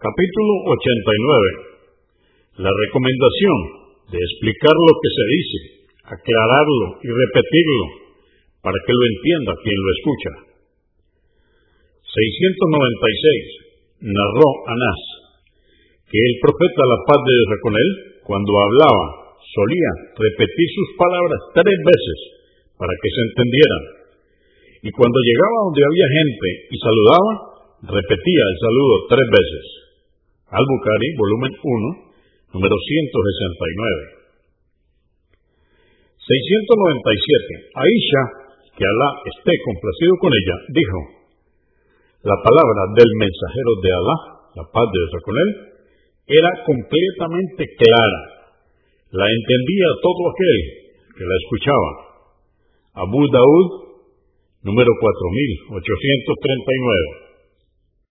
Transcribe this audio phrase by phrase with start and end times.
[0.00, 2.64] Capítulo 89.
[2.64, 3.56] La recomendación
[4.08, 5.58] de explicar lo que se dice,
[6.08, 7.84] aclararlo y repetirlo
[8.64, 10.32] para que lo entienda quien lo escucha.
[12.16, 14.08] 696.
[14.08, 15.00] Narró Anás
[16.08, 17.90] que el profeta la paz de Dios con él,
[18.24, 22.18] cuando hablaba, solía repetir sus palabras tres veces
[22.80, 23.84] para que se entendieran.
[24.80, 27.32] Y cuando llegaba donde había gente y saludaba,
[28.00, 29.89] repetía el saludo tres veces.
[30.50, 34.26] Al-Bukhari, volumen 1, número 169.
[36.18, 37.70] 697.
[37.70, 38.22] Aisha,
[38.74, 41.22] que Alá esté complacido con ella, dijo,
[42.26, 44.18] la palabra del mensajero de Alá,
[44.58, 45.70] la paz de Dios con él,
[46.26, 48.50] era completamente clara.
[49.14, 50.58] La entendía todo aquel
[51.14, 52.26] que la escuchaba.
[53.06, 54.02] Abu Daud,
[54.66, 57.29] número 4839.